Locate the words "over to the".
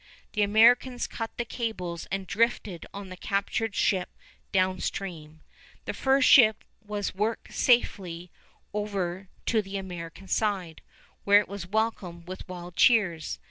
8.73-9.77